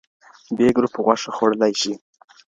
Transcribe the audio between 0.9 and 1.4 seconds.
غوښه